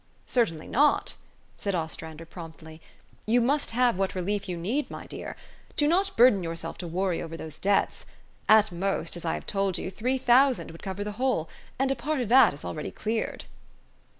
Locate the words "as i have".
9.15-9.45